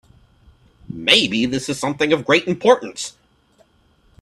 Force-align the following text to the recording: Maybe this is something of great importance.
Maybe 0.89 1.45
this 1.45 1.69
is 1.69 1.77
something 1.77 2.11
of 2.11 2.25
great 2.25 2.47
importance. 2.47 3.15